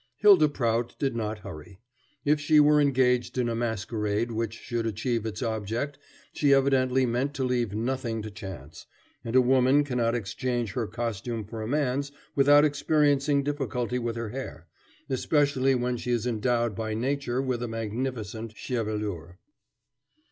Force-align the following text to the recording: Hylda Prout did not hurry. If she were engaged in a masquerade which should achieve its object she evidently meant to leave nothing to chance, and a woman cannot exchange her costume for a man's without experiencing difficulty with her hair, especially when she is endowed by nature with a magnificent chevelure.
Hylda 0.17 0.49
Prout 0.49 0.95
did 0.97 1.15
not 1.15 1.37
hurry. 1.45 1.79
If 2.25 2.39
she 2.39 2.59
were 2.59 2.81
engaged 2.81 3.37
in 3.37 3.47
a 3.47 3.53
masquerade 3.55 4.31
which 4.31 4.55
should 4.55 4.87
achieve 4.87 5.27
its 5.27 5.43
object 5.43 5.99
she 6.33 6.55
evidently 6.55 7.05
meant 7.05 7.35
to 7.35 7.43
leave 7.43 7.75
nothing 7.75 8.23
to 8.23 8.31
chance, 8.31 8.87
and 9.23 9.35
a 9.35 9.41
woman 9.41 9.83
cannot 9.83 10.15
exchange 10.15 10.71
her 10.73 10.87
costume 10.87 11.45
for 11.45 11.61
a 11.61 11.67
man's 11.67 12.11
without 12.35 12.65
experiencing 12.65 13.43
difficulty 13.43 13.99
with 13.99 14.15
her 14.15 14.29
hair, 14.29 14.65
especially 15.07 15.75
when 15.75 15.97
she 15.97 16.09
is 16.09 16.25
endowed 16.25 16.75
by 16.75 16.95
nature 16.95 17.39
with 17.39 17.61
a 17.61 17.67
magnificent 17.67 18.55
chevelure. 18.55 19.37